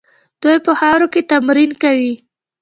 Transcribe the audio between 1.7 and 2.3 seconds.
کوي.